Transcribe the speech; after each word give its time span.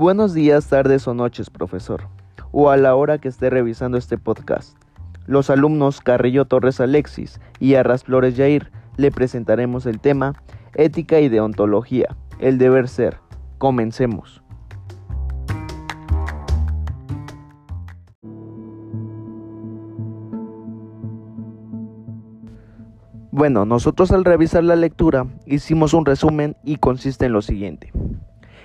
Buenos 0.00 0.32
días, 0.32 0.66
tardes 0.66 1.06
o 1.08 1.12
noches, 1.12 1.50
profesor, 1.50 2.08
o 2.52 2.70
a 2.70 2.78
la 2.78 2.94
hora 2.94 3.18
que 3.18 3.28
esté 3.28 3.50
revisando 3.50 3.98
este 3.98 4.16
podcast. 4.16 4.74
Los 5.26 5.50
alumnos 5.50 6.00
Carrillo 6.00 6.46
Torres 6.46 6.80
Alexis 6.80 7.38
y 7.58 7.74
Arras 7.74 8.04
Flores 8.04 8.34
Yair 8.34 8.70
le 8.96 9.10
presentaremos 9.10 9.84
el 9.84 10.00
tema 10.00 10.42
Ética 10.72 11.20
y 11.20 11.28
Deontología, 11.28 12.16
el 12.38 12.56
deber 12.56 12.88
ser. 12.88 13.18
Comencemos. 13.58 14.42
Bueno, 23.30 23.66
nosotros 23.66 24.12
al 24.12 24.24
revisar 24.24 24.64
la 24.64 24.76
lectura 24.76 25.26
hicimos 25.44 25.92
un 25.92 26.06
resumen 26.06 26.56
y 26.64 26.76
consiste 26.76 27.26
en 27.26 27.34
lo 27.34 27.42
siguiente. 27.42 27.92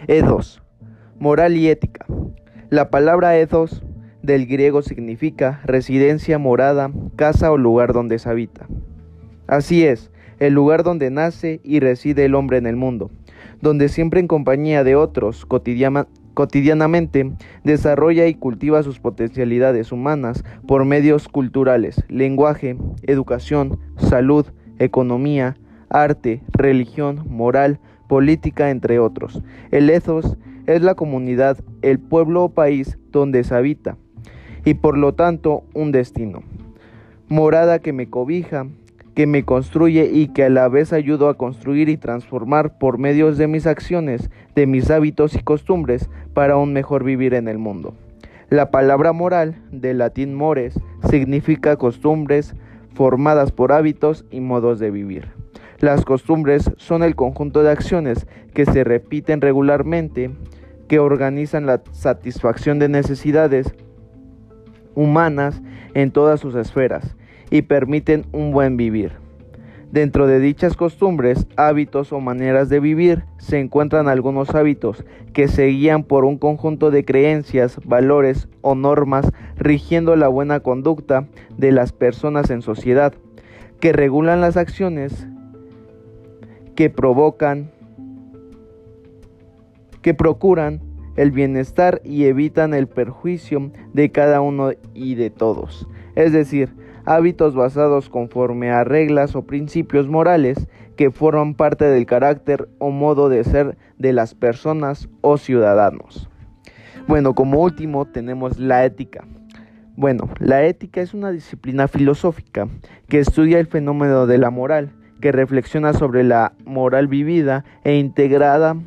E2. 0.07 0.64
Moral 1.19 1.55
y 1.55 1.69
ética. 1.69 2.05
La 2.69 2.89
palabra 2.89 3.37
ethos 3.37 3.83
del 4.21 4.47
griego 4.47 4.81
significa 4.81 5.61
residencia, 5.63 6.37
morada, 6.37 6.91
casa 7.15 7.51
o 7.51 7.57
lugar 7.57 7.93
donde 7.93 8.19
se 8.19 8.29
habita. 8.29 8.67
Así 9.47 9.85
es, 9.85 10.11
el 10.39 10.53
lugar 10.53 10.83
donde 10.83 11.11
nace 11.11 11.61
y 11.63 11.79
reside 11.79 12.25
el 12.25 12.35
hombre 12.35 12.57
en 12.57 12.65
el 12.65 12.75
mundo, 12.75 13.11
donde 13.61 13.87
siempre 13.87 14.19
en 14.19 14.27
compañía 14.27 14.83
de 14.83 14.97
otros 14.97 15.45
cotidianamente 15.45 17.31
desarrolla 17.63 18.27
y 18.27 18.33
cultiva 18.35 18.83
sus 18.83 18.99
potencialidades 18.99 19.93
humanas 19.93 20.43
por 20.67 20.83
medios 20.83 21.29
culturales, 21.29 22.03
lenguaje, 22.09 22.75
educación, 23.03 23.79
salud, 23.95 24.47
economía, 24.79 25.55
arte, 25.89 26.41
religión, 26.51 27.23
moral, 27.29 27.79
política, 28.09 28.69
entre 28.69 28.99
otros. 28.99 29.41
El 29.71 29.89
ethos 29.89 30.37
es 30.67 30.81
la 30.81 30.95
comunidad, 30.95 31.57
el 31.81 31.99
pueblo 31.99 32.45
o 32.45 32.49
país 32.49 32.97
donde 33.11 33.43
se 33.43 33.55
habita 33.55 33.97
y 34.65 34.73
por 34.73 34.97
lo 34.97 35.13
tanto 35.13 35.63
un 35.73 35.91
destino. 35.91 36.43
Morada 37.27 37.79
que 37.79 37.93
me 37.93 38.09
cobija, 38.09 38.67
que 39.13 39.27
me 39.27 39.45
construye 39.45 40.09
y 40.11 40.27
que 40.27 40.43
a 40.43 40.49
la 40.49 40.67
vez 40.67 40.91
ayudo 40.91 41.29
a 41.29 41.35
construir 41.35 41.87
y 41.87 41.97
transformar 41.97 42.77
por 42.77 42.97
medios 42.97 43.37
de 43.37 43.47
mis 43.47 43.65
acciones, 43.65 44.29
de 44.55 44.67
mis 44.67 44.91
hábitos 44.91 45.35
y 45.35 45.39
costumbres 45.39 46.09
para 46.33 46.57
un 46.57 46.73
mejor 46.73 47.03
vivir 47.03 47.33
en 47.33 47.47
el 47.47 47.57
mundo. 47.57 47.93
La 48.49 48.69
palabra 48.69 49.13
moral, 49.13 49.55
del 49.71 49.99
latín 49.99 50.35
mores, 50.35 50.79
significa 51.09 51.77
costumbres 51.77 52.55
formadas 52.93 53.51
por 53.51 53.71
hábitos 53.71 54.25
y 54.31 54.39
modos 54.39 54.79
de 54.79 54.91
vivir. 54.91 55.29
Las 55.79 56.05
costumbres 56.05 56.71
son 56.77 57.03
el 57.03 57.15
conjunto 57.15 57.63
de 57.63 57.71
acciones 57.71 58.27
que 58.53 58.65
se 58.65 58.83
repiten 58.83 59.41
regularmente, 59.41 60.31
que 60.87 60.99
organizan 60.99 61.65
la 61.65 61.81
satisfacción 61.91 62.79
de 62.79 62.89
necesidades 62.89 63.73
humanas 64.95 65.61
en 65.93 66.11
todas 66.11 66.39
sus 66.39 66.55
esferas 66.55 67.15
y 67.49 67.63
permiten 67.63 68.25
un 68.31 68.51
buen 68.51 68.77
vivir. 68.77 69.13
Dentro 69.91 70.27
de 70.27 70.39
dichas 70.39 70.75
costumbres, 70.75 71.47
hábitos 71.55 72.11
o 72.11 72.19
maneras 72.19 72.67
de 72.67 72.79
vivir 72.79 73.23
se 73.37 73.59
encuentran 73.59 74.09
algunos 74.09 74.53
hábitos 74.53 75.05
que 75.31 75.47
se 75.47 75.67
guían 75.67 76.03
por 76.03 76.25
un 76.25 76.37
conjunto 76.37 76.91
de 76.91 77.05
creencias, 77.05 77.79
valores 77.85 78.49
o 78.61 78.75
normas 78.75 79.31
rigiendo 79.57 80.15
la 80.15 80.27
buena 80.27 80.59
conducta 80.59 81.27
de 81.57 81.71
las 81.71 81.93
personas 81.93 82.49
en 82.49 82.61
sociedad, 82.61 83.13
que 83.79 83.93
regulan 83.93 84.41
las 84.41 84.57
acciones 84.57 85.27
que 86.75 86.89
provocan, 86.89 87.71
que 90.05 90.13
procuran 90.13 90.81
el 91.15 91.31
bienestar 91.31 91.99
y 92.03 92.25
evitan 92.25 92.75
el 92.75 92.85
perjuicio 92.85 93.71
de 93.91 94.11
cada 94.11 94.39
uno 94.39 94.69
y 94.93 95.15
de 95.15 95.31
todos. 95.31 95.87
Es 96.13 96.31
decir, 96.31 96.69
hábitos 97.05 97.55
basados 97.55 98.07
conforme 98.09 98.69
a 98.69 98.83
reglas 98.83 99.35
o 99.35 99.47
principios 99.47 100.07
morales 100.07 100.67
que 100.95 101.09
forman 101.09 101.55
parte 101.55 101.85
del 101.85 102.05
carácter 102.05 102.69
o 102.77 102.91
modo 102.91 103.29
de 103.29 103.43
ser 103.45 103.79
de 103.97 104.13
las 104.13 104.35
personas 104.35 105.09
o 105.21 105.39
ciudadanos. 105.39 106.29
Bueno, 107.07 107.33
como 107.33 107.61
último 107.61 108.05
tenemos 108.05 108.59
la 108.59 108.85
ética. 108.85 109.25
Bueno, 109.97 110.29
la 110.37 110.65
ética 110.65 111.01
es 111.01 111.15
una 111.15 111.31
disciplina 111.31 111.87
filosófica 111.87 112.67
que 113.07 113.17
estudia 113.17 113.57
el 113.57 113.65
fenómeno 113.65 114.27
de 114.27 114.37
la 114.37 114.51
moral, 114.51 114.91
que 115.19 115.31
reflexiona 115.31 115.93
sobre 115.93 116.23
la 116.23 116.53
moral 116.63 117.07
vivida 117.07 117.65
e 117.83 117.95
integrada 117.95 118.77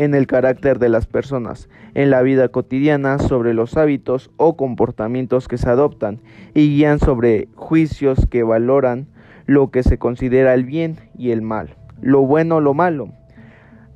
en 0.00 0.14
el 0.14 0.26
carácter 0.26 0.78
de 0.78 0.88
las 0.88 1.04
personas, 1.04 1.68
en 1.92 2.08
la 2.08 2.22
vida 2.22 2.48
cotidiana, 2.48 3.18
sobre 3.18 3.52
los 3.52 3.76
hábitos 3.76 4.30
o 4.38 4.56
comportamientos 4.56 5.46
que 5.46 5.58
se 5.58 5.68
adoptan 5.68 6.20
y 6.54 6.70
guían 6.70 6.98
sobre 6.98 7.48
juicios 7.54 8.26
que 8.30 8.42
valoran 8.42 9.08
lo 9.44 9.70
que 9.70 9.82
se 9.82 9.98
considera 9.98 10.54
el 10.54 10.64
bien 10.64 10.96
y 11.18 11.32
el 11.32 11.42
mal, 11.42 11.76
lo 12.00 12.22
bueno 12.22 12.56
o 12.56 12.60
lo 12.60 12.72
malo, 12.72 13.10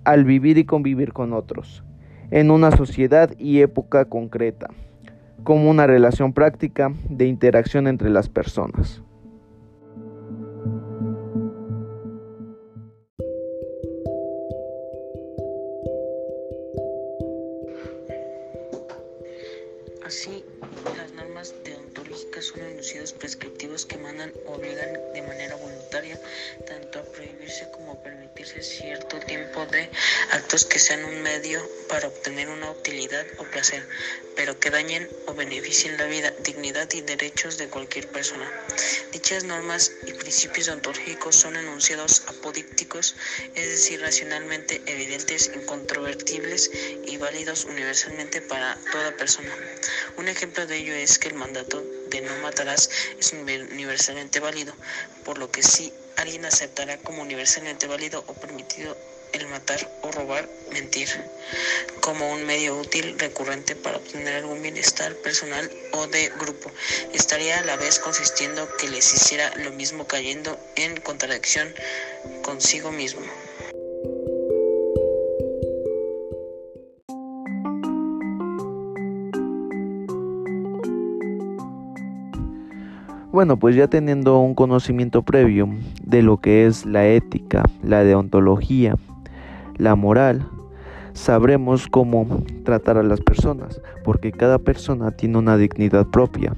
al 0.04 0.26
vivir 0.26 0.58
y 0.58 0.66
convivir 0.66 1.14
con 1.14 1.32
otros, 1.32 1.82
en 2.30 2.50
una 2.50 2.70
sociedad 2.70 3.30
y 3.38 3.60
época 3.60 4.04
concreta, 4.04 4.68
como 5.42 5.70
una 5.70 5.86
relación 5.86 6.34
práctica 6.34 6.92
de 7.08 7.28
interacción 7.28 7.86
entre 7.86 8.10
las 8.10 8.28
personas. 8.28 9.02
Tanto 26.66 26.98
a 27.00 27.02
prohibirse 27.04 27.70
como 27.70 27.92
a 27.92 28.02
permitirse 28.02 28.62
cierto 28.62 29.18
tiempo 29.20 29.66
de 29.66 29.90
actos 30.30 30.64
que 30.64 30.78
sean 30.78 31.04
un 31.04 31.22
medio 31.22 31.60
para 31.88 32.08
obtener 32.08 32.48
una 32.48 32.70
utilidad 32.70 33.26
o 33.38 33.44
placer, 33.44 33.86
pero 34.36 34.58
que 34.58 34.70
dañen 34.70 35.08
o 35.26 35.34
beneficien 35.34 35.96
la 35.96 36.04
vida, 36.04 36.32
dignidad 36.42 36.88
y 36.92 37.00
derechos 37.00 37.58
de 37.58 37.68
cualquier 37.68 38.08
persona. 38.08 38.50
Dichas 39.12 39.44
normas 39.44 39.92
y 40.06 40.12
principios 40.12 40.66
deontológicos 40.66 41.36
son 41.36 41.56
enunciados 41.56 42.22
apodícticos, 42.26 43.14
es 43.54 43.68
decir, 43.68 44.00
racionalmente 44.00 44.82
evidentes, 44.86 45.50
incontrovertibles 45.54 46.70
y 47.06 47.16
válidos 47.16 47.64
universalmente 47.64 48.40
para 48.40 48.78
toda 48.90 49.16
persona. 49.16 49.54
Un 50.16 50.28
ejemplo 50.28 50.66
de 50.66 50.76
ello 50.76 50.94
es 50.94 51.18
que 51.18 51.28
el 51.28 51.34
mandato 51.34 51.84
de 52.14 52.20
no 52.20 52.36
matarás 52.38 52.88
es 53.18 53.32
universalmente 53.32 54.38
válido, 54.38 54.72
por 55.24 55.38
lo 55.38 55.50
que 55.50 55.62
si 55.64 55.92
alguien 56.16 56.44
aceptará 56.44 56.96
como 56.98 57.22
universalmente 57.22 57.88
válido 57.88 58.22
o 58.28 58.34
permitido 58.34 58.96
el 59.32 59.48
matar 59.48 59.90
o 60.02 60.12
robar, 60.12 60.48
mentir, 60.70 61.08
como 62.00 62.32
un 62.32 62.44
medio 62.46 62.76
útil 62.76 63.18
recurrente 63.18 63.74
para 63.74 63.96
obtener 63.96 64.36
algún 64.36 64.62
bienestar 64.62 65.16
personal 65.16 65.68
o 65.90 66.06
de 66.06 66.30
grupo. 66.38 66.70
Estaría 67.12 67.58
a 67.58 67.64
la 67.64 67.76
vez 67.76 67.98
consistiendo 67.98 68.68
que 68.76 68.88
les 68.88 69.12
hiciera 69.12 69.52
lo 69.56 69.72
mismo 69.72 70.06
cayendo 70.06 70.56
en 70.76 71.00
contradicción 71.00 71.74
consigo 72.42 72.92
mismo. 72.92 73.22
Bueno, 83.34 83.58
pues 83.58 83.74
ya 83.74 83.88
teniendo 83.88 84.38
un 84.38 84.54
conocimiento 84.54 85.22
previo 85.22 85.68
de 86.04 86.22
lo 86.22 86.36
que 86.36 86.66
es 86.66 86.86
la 86.86 87.04
ética, 87.08 87.64
la 87.82 88.04
deontología, 88.04 88.94
la 89.76 89.96
moral, 89.96 90.46
sabremos 91.14 91.88
cómo 91.88 92.28
tratar 92.64 92.96
a 92.96 93.02
las 93.02 93.20
personas, 93.20 93.82
porque 94.04 94.30
cada 94.30 94.60
persona 94.60 95.10
tiene 95.10 95.38
una 95.38 95.56
dignidad 95.56 96.06
propia 96.06 96.54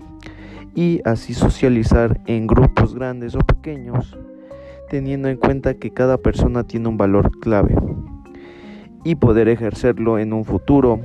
y 0.75 1.01
así 1.07 1.33
socializar 1.33 2.21
en 2.27 2.47
grupos 2.47 2.95
grandes 2.95 3.35
o 3.37 3.39
pequeños, 3.39 4.15
teniendo 4.91 5.29
en 5.29 5.39
cuenta 5.39 5.79
que 5.79 5.95
cada 5.95 6.19
persona 6.19 6.65
tiene 6.65 6.89
un 6.89 6.99
valor 6.99 7.31
clave 7.41 7.75
y 9.03 9.15
poder 9.15 9.49
ejercerlo 9.49 10.19
en 10.19 10.35
un 10.35 10.45
futuro 10.45 11.01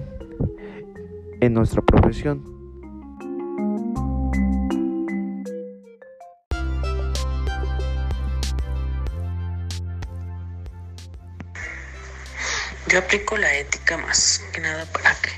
en 1.39 1.53
nuestra 1.53 1.81
profesión. 1.81 2.50
Yo 12.91 12.99
aplico 12.99 13.37
la 13.37 13.55
ética 13.55 13.97
más 13.97 14.43
que 14.51 14.59
nada 14.59 14.85
para 14.91 15.15
que, 15.21 15.31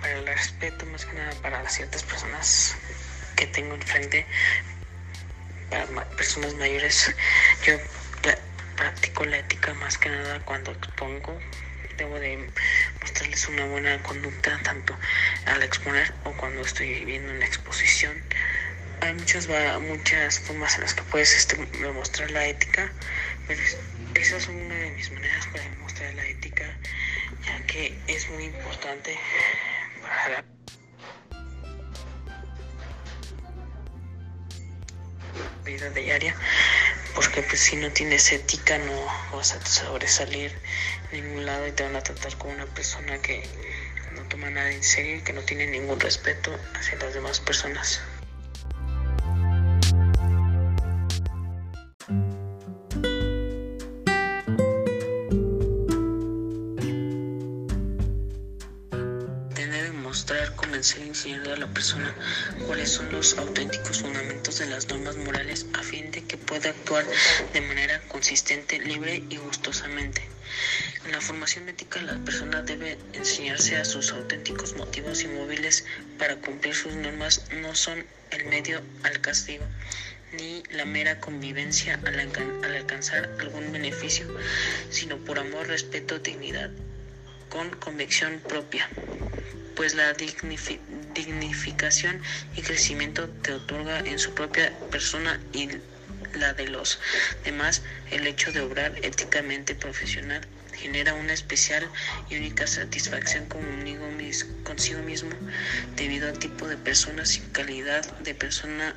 para 0.00 0.12
el 0.12 0.24
respeto, 0.24 0.86
más 0.86 1.04
que 1.04 1.14
nada 1.14 1.32
para 1.42 1.60
las 1.60 1.74
ciertas 1.74 2.04
personas 2.04 2.76
que 3.34 3.48
tengo 3.48 3.74
enfrente, 3.74 4.24
para 5.68 6.04
personas 6.10 6.54
mayores. 6.54 7.12
Yo 7.66 7.74
practico 8.76 9.24
la 9.24 9.38
ética 9.38 9.74
más 9.74 9.98
que 9.98 10.10
nada 10.10 10.38
cuando 10.44 10.70
expongo. 10.70 11.36
Debo 11.96 12.20
de 12.20 12.48
mostrarles 13.00 13.48
una 13.48 13.64
buena 13.64 14.00
conducta 14.04 14.56
tanto 14.62 14.96
al 15.46 15.64
exponer 15.64 16.14
o 16.22 16.30
cuando 16.34 16.60
estoy 16.60 17.04
viendo 17.04 17.32
una 17.32 17.46
exposición. 17.46 18.22
Hay 19.00 19.12
muchas, 19.14 19.48
muchas 19.80 20.38
formas 20.38 20.76
en 20.76 20.82
las 20.82 20.94
que 20.94 21.02
puedes 21.02 21.34
este, 21.34 21.56
demostrar 21.80 22.30
la 22.30 22.46
ética, 22.46 22.92
pero 23.48 23.60
esa 24.16 24.36
es 24.36 24.48
una 24.48 24.74
de 24.74 24.90
mis 24.92 25.10
maneras 25.12 25.46
para 25.48 25.64
demostrar 25.64 26.14
la 26.14 26.26
ética, 26.26 26.64
ya 27.44 27.66
que 27.66 27.98
es 28.06 28.28
muy 28.30 28.44
importante 28.44 29.18
para 30.02 30.28
la 30.30 30.44
vida 35.64 35.90
diaria 35.90 36.34
porque 37.16 37.42
pues 37.42 37.60
si 37.60 37.76
no 37.76 37.90
tienes 37.90 38.30
ética 38.30 38.76
no 38.78 39.06
vas 39.32 39.52
a 39.54 39.64
sobresalir 39.64 40.52
en 41.12 41.24
ningún 41.24 41.46
lado 41.46 41.66
y 41.66 41.72
te 41.72 41.82
van 41.82 41.96
a 41.96 42.02
tratar 42.02 42.36
como 42.36 42.52
una 42.52 42.66
persona 42.66 43.18
que 43.22 43.42
no 44.14 44.22
toma 44.24 44.50
nada 44.50 44.70
en 44.70 44.82
serio 44.82 45.16
y 45.16 45.20
que 45.22 45.32
no 45.32 45.40
tiene 45.40 45.66
ningún 45.66 45.98
respeto 45.98 46.58
hacia 46.74 46.98
las 46.98 47.14
demás 47.14 47.40
personas. 47.40 48.02
Y 60.76 61.08
enseñar 61.08 61.48
a 61.48 61.56
la 61.56 61.66
persona 61.68 62.14
cuáles 62.66 62.90
son 62.90 63.10
los 63.10 63.38
auténticos 63.38 64.02
fundamentos 64.02 64.58
de 64.58 64.66
las 64.66 64.86
normas 64.88 65.16
morales 65.16 65.64
a 65.72 65.82
fin 65.82 66.10
de 66.10 66.22
que 66.22 66.36
pueda 66.36 66.68
actuar 66.68 67.06
de 67.54 67.62
manera 67.62 67.98
consistente, 68.08 68.78
libre 68.78 69.24
y 69.30 69.38
gustosamente. 69.38 70.28
En 71.06 71.12
la 71.12 71.22
formación 71.22 71.66
ética 71.70 72.02
la 72.02 72.18
persona 72.18 72.60
debe 72.60 72.98
enseñarse 73.14 73.78
a 73.78 73.86
sus 73.86 74.12
auténticos 74.12 74.76
motivos 74.76 75.22
y 75.22 75.28
móviles 75.28 75.86
para 76.18 76.36
cumplir 76.36 76.74
sus 76.74 76.92
normas 76.92 77.46
no 77.62 77.74
son 77.74 78.04
el 78.30 78.44
medio 78.44 78.82
al 79.02 79.18
castigo 79.22 79.64
ni 80.32 80.62
la 80.72 80.84
mera 80.84 81.20
convivencia 81.20 81.98
al, 82.04 82.18
al 82.18 82.76
alcanzar 82.76 83.30
algún 83.40 83.72
beneficio, 83.72 84.26
sino 84.90 85.16
por 85.16 85.38
amor, 85.38 85.68
respeto, 85.68 86.18
dignidad, 86.18 86.70
con 87.48 87.70
convicción 87.70 88.42
propia 88.46 88.90
pues 89.76 89.94
la 89.94 90.12
dignificación 90.14 92.20
y 92.56 92.62
crecimiento 92.62 93.28
te 93.28 93.52
otorga 93.52 94.00
en 94.00 94.18
su 94.18 94.34
propia 94.34 94.72
persona 94.90 95.38
y 95.52 95.68
la 96.34 96.54
de 96.54 96.68
los 96.68 96.98
demás 97.44 97.82
el 98.10 98.26
hecho 98.26 98.52
de 98.52 98.60
obrar 98.60 98.94
éticamente 99.02 99.74
profesional 99.74 100.46
genera 100.72 101.14
una 101.14 101.32
especial 101.32 101.88
y 102.30 102.36
única 102.36 102.66
satisfacción 102.66 103.46
conmigo, 103.46 104.06
consigo 104.64 105.02
mismo 105.02 105.30
debido 105.96 106.28
al 106.28 106.38
tipo 106.38 106.68
de 106.68 106.76
personas 106.76 107.36
y 107.36 107.40
calidad 107.52 108.04
de 108.18 108.34
persona 108.34 108.94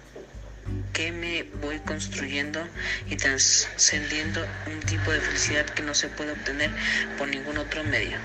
que 0.94 1.12
me 1.12 1.44
voy 1.62 1.80
construyendo 1.80 2.68
y 3.10 3.16
trascendiendo 3.16 4.48
un 4.68 4.80
tipo 4.82 5.12
de 5.12 5.22
felicidad 5.22 5.66
que 5.66 5.84
no 5.84 5.94
se 5.94 6.10
puede 6.10 6.32
obtener 6.32 6.72
por 7.18 7.28
ningún 7.28 7.58
otro 7.58 7.84
medio. 7.84 8.20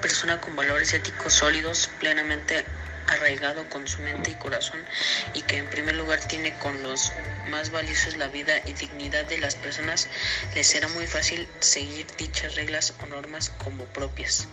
Persona 0.00 0.40
con 0.40 0.56
valores 0.56 0.94
éticos 0.94 1.34
sólidos, 1.34 1.90
plenamente 1.98 2.64
arraigado 3.08 3.68
con 3.68 3.86
su 3.88 4.02
mente 4.02 4.30
y 4.30 4.34
corazón 4.34 4.84
y 5.34 5.42
que 5.42 5.56
en 5.56 5.66
primer 5.66 5.96
lugar 5.96 6.20
tiene 6.20 6.54
con 6.58 6.82
los 6.82 7.12
más 7.48 7.70
valiosos 7.70 8.16
la 8.16 8.28
vida 8.28 8.52
y 8.66 8.74
dignidad 8.74 9.24
de 9.24 9.38
las 9.38 9.56
personas, 9.56 10.08
le 10.54 10.62
será 10.62 10.88
muy 10.88 11.06
fácil 11.06 11.48
seguir 11.60 12.06
dichas 12.18 12.54
reglas 12.54 12.94
o 13.02 13.06
normas 13.06 13.50
como 13.50 13.84
propias. 13.86 14.46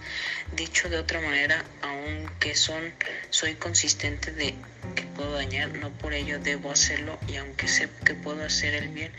Dicho 0.53 0.89
de 0.89 0.97
otra 0.97 1.19
manera, 1.21 1.63
aunque 1.81 2.56
son, 2.56 2.94
soy 3.30 3.56
consistente 3.56 4.31
de 4.31 4.56
que 4.95 5.03
puedo 5.03 5.33
dañar, 5.33 5.69
no 5.74 5.92
por 5.92 6.13
ello 6.13 6.39
debo 6.39 6.71
hacerlo 6.71 7.19
y 7.27 7.36
aunque 7.36 7.68
sé 7.68 7.89
que 8.06 8.15
puedo 8.15 8.44
hacer 8.45 8.74
el 8.75 8.89
bien, 8.89 9.12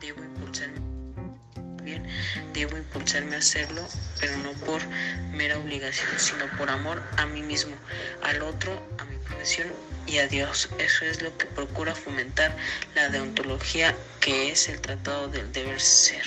debo 0.00 0.22
impulsarme 0.22 0.91
debo 2.52 2.76
impulsarme 2.76 3.36
a 3.36 3.38
hacerlo, 3.38 3.86
pero 4.20 4.36
no 4.38 4.52
por 4.64 4.80
mera 5.32 5.58
obligación, 5.58 6.10
sino 6.18 6.46
por 6.56 6.70
amor 6.70 7.02
a 7.16 7.26
mí 7.26 7.42
mismo, 7.42 7.74
al 8.22 8.42
otro, 8.42 8.82
a 8.98 9.04
mi 9.04 9.16
profesión 9.18 9.68
y 10.06 10.18
a 10.18 10.28
Dios. 10.28 10.68
Eso 10.78 11.04
es 11.04 11.22
lo 11.22 11.36
que 11.36 11.46
procura 11.46 11.94
fomentar 11.94 12.56
la 12.94 13.08
deontología, 13.08 13.94
que 14.20 14.50
es 14.50 14.68
el 14.68 14.80
tratado 14.80 15.28
del 15.28 15.50
deber 15.52 15.80
ser. 15.80 16.24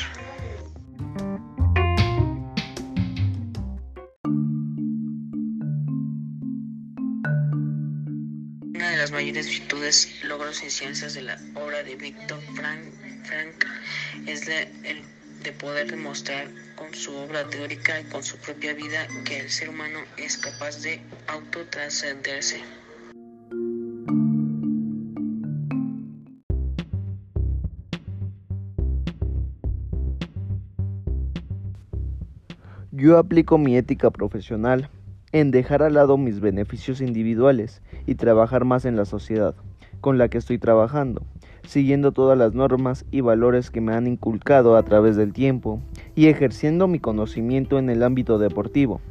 Una 8.76 8.90
de 8.90 8.98
las 8.98 9.12
mayores 9.12 9.48
virtudes, 9.48 10.24
logros 10.24 10.64
y 10.64 10.70
ciencias 10.70 11.14
de 11.14 11.22
la 11.24 11.38
obra 11.56 11.84
de 11.84 11.96
Víctor 11.96 12.42
Frank, 12.56 12.84
Frank 13.24 13.66
es 14.28 14.48
la, 14.48 14.62
el 14.62 15.04
de 15.46 15.52
poder 15.52 15.92
demostrar 15.92 16.48
con 16.76 16.92
su 16.96 17.16
obra 17.16 17.48
teórica 17.48 18.02
y 18.02 18.04
con 18.06 18.24
su 18.24 18.36
propia 18.38 18.74
vida 18.74 19.08
que 19.26 19.40
el 19.40 19.50
ser 19.52 19.70
humano 19.70 20.00
es 20.18 20.38
capaz 20.38 20.82
de 20.82 21.00
autotrascenderse. 21.28 22.64
Yo 32.92 33.20
aplico 33.20 33.60
mi 33.60 33.78
ética 33.78 34.10
profesional 34.10 34.90
en 35.32 35.52
dejar 35.52 35.84
al 35.84 35.94
lado 35.94 36.18
mis 36.18 36.40
beneficios 36.40 37.02
individuales 37.02 37.84
y 38.08 38.16
trabajar 38.16 38.66
más 38.66 38.86
en 38.86 38.96
la 38.96 39.06
sociedad 39.06 39.54
con 40.02 40.18
la 40.18 40.28
que 40.28 40.40
estoy 40.40 40.58
trabajando 40.58 41.22
siguiendo 41.68 42.12
todas 42.12 42.38
las 42.38 42.54
normas 42.54 43.06
y 43.12 43.22
valores 43.22 43.70
que 43.70 43.82
me 43.82 43.94
han 43.94 44.08
inculcado 44.08 44.78
a 44.78 44.84
través 44.84 45.16
del 45.16 45.34
tiempo 45.34 45.82
y 46.16 46.28
ejerciendo 46.28 46.88
mi 46.88 47.00
conocimiento 47.00 47.78
en 47.80 47.90
el 47.90 48.04
ámbito 48.04 48.38
deportivo. 48.38 49.02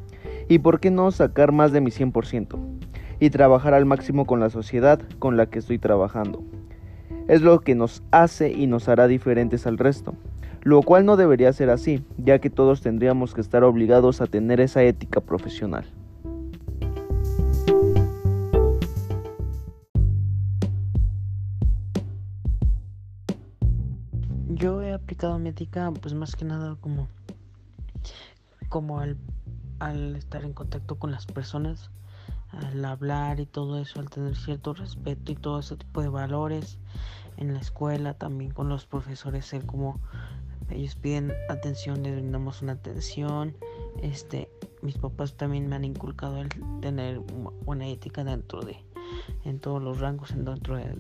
Y 0.48 0.58
por 0.58 0.80
qué 0.80 0.90
no 0.90 1.10
sacar 1.10 1.52
más 1.52 1.72
de 1.72 1.80
mi 1.80 1.90
100% 1.90 2.58
y 3.20 3.30
trabajar 3.30 3.74
al 3.74 3.86
máximo 3.86 4.26
con 4.26 4.40
la 4.40 4.50
sociedad 4.50 5.00
con 5.18 5.36
la 5.36 5.46
que 5.46 5.58
estoy 5.58 5.78
trabajando. 5.78 6.42
Es 7.28 7.40
lo 7.40 7.60
que 7.60 7.74
nos 7.74 8.02
hace 8.10 8.52
y 8.52 8.66
nos 8.66 8.88
hará 8.88 9.06
diferentes 9.06 9.66
al 9.66 9.78
resto, 9.78 10.14
lo 10.62 10.82
cual 10.82 11.06
no 11.06 11.16
debería 11.16 11.52
ser 11.52 11.70
así, 11.70 12.04
ya 12.18 12.38
que 12.38 12.50
todos 12.50 12.82
tendríamos 12.82 13.34
que 13.34 13.40
estar 13.40 13.64
obligados 13.64 14.20
a 14.20 14.26
tener 14.26 14.60
esa 14.60 14.82
ética 14.82 15.20
profesional. 15.20 15.84
Pues 26.00 26.14
más 26.14 26.36
que 26.36 26.44
nada 26.44 26.76
como 26.80 27.08
como 28.68 28.98
al, 28.98 29.16
al 29.78 30.16
estar 30.16 30.44
en 30.44 30.52
contacto 30.52 30.96
con 30.96 31.12
las 31.12 31.26
personas, 31.26 31.90
al 32.50 32.84
hablar 32.84 33.38
y 33.38 33.46
todo 33.46 33.78
eso, 33.78 34.00
al 34.00 34.10
tener 34.10 34.34
cierto 34.36 34.74
respeto 34.74 35.30
y 35.30 35.36
todo 35.36 35.60
ese 35.60 35.76
tipo 35.76 36.02
de 36.02 36.08
valores 36.08 36.78
en 37.36 37.52
la 37.52 37.60
escuela, 37.60 38.14
también 38.14 38.50
con 38.50 38.68
los 38.68 38.86
profesores, 38.86 39.46
ser 39.46 39.64
como 39.64 40.00
ellos 40.70 40.96
piden 40.96 41.32
atención, 41.48 42.02
les 42.02 42.14
brindamos 42.14 42.62
una 42.62 42.72
atención. 42.72 43.54
Este, 44.02 44.48
mis 44.82 44.98
papás 44.98 45.34
también 45.34 45.68
me 45.68 45.76
han 45.76 45.84
inculcado 45.84 46.40
el 46.40 46.48
tener 46.80 47.20
una 47.66 47.86
ética 47.86 48.24
dentro 48.24 48.60
de, 48.62 48.76
en 49.44 49.60
todos 49.60 49.80
los 49.80 50.00
rangos, 50.00 50.34
dentro 50.34 50.76
de, 50.76 50.96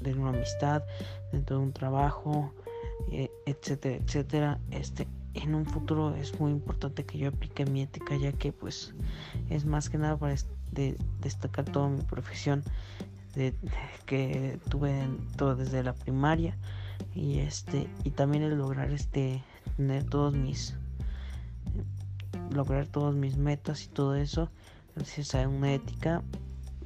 de 0.00 0.14
una 0.14 0.30
amistad, 0.30 0.82
dentro 1.30 1.58
de 1.58 1.62
un 1.62 1.72
trabajo, 1.72 2.52
etcétera, 3.46 3.96
etcétera. 3.96 4.60
Este, 4.70 5.06
en 5.34 5.54
un 5.54 5.66
futuro 5.66 6.14
es 6.14 6.38
muy 6.38 6.52
importante 6.52 7.04
que 7.04 7.18
yo 7.18 7.28
aplique 7.28 7.64
mi 7.64 7.82
ética, 7.82 8.16
ya 8.16 8.32
que 8.32 8.52
pues 8.52 8.94
es 9.50 9.64
más 9.64 9.88
que 9.88 9.98
nada 9.98 10.16
para 10.16 10.34
destacar 11.20 11.64
toda 11.66 11.88
mi 11.88 12.02
profesión 12.02 12.62
de, 13.34 13.54
que 14.06 14.58
tuve 14.68 15.08
todo 15.36 15.56
desde 15.56 15.82
la 15.82 15.94
primaria 15.94 16.56
y 17.14 17.38
este 17.40 17.88
y 18.04 18.10
también 18.10 18.44
el 18.44 18.56
lograr 18.56 18.90
este 18.90 19.42
tener 19.76 20.04
todos 20.04 20.34
mis 20.34 20.76
lograr 22.50 22.86
todos 22.86 23.14
mis 23.14 23.36
metas 23.36 23.84
y 23.84 23.88
todo 23.88 24.14
eso 24.14 24.50
gracias 24.94 25.34
a 25.34 25.48
una 25.48 25.72
ética 25.72 26.22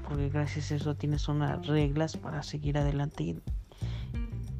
porque 0.09 0.29
gracias 0.29 0.71
a 0.71 0.77
eso 0.77 0.95
tienes 0.95 1.29
unas 1.29 1.67
reglas 1.67 2.17
para 2.17 2.43
seguir 2.43 2.79
adelante 2.79 3.25
y, 3.25 3.43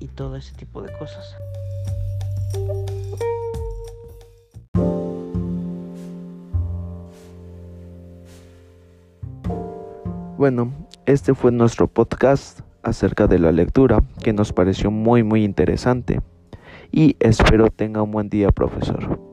y 0.07 0.09
todo 0.09 0.37
ese 0.37 0.55
tipo 0.55 0.83
de 0.83 0.93
cosas. 0.99 1.37
Bueno, 10.39 10.73
Este 11.07 11.35
fue 11.35 11.53
nuestro 11.53 11.87
podcast 11.87 12.61
acerca 12.83 13.27
de 13.27 13.39
la 13.39 13.53
lectura 13.53 14.03
que 14.23 14.33
nos 14.33 14.53
pareció 14.53 14.91
muy 14.91 15.23
muy 15.23 15.45
interesante 15.45 16.21
y 16.91 17.17
espero 17.21 17.71
tenga 17.71 18.03
un 18.03 18.11
buen 18.11 18.29
día 18.29 18.51
profesor. 18.51 19.26